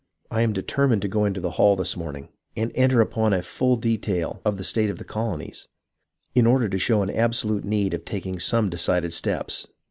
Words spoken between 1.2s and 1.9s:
into the hall